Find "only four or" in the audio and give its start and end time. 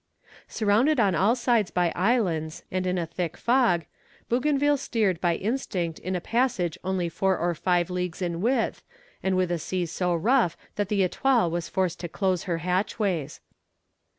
6.83-7.53